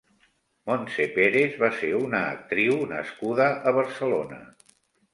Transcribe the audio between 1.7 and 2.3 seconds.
ser una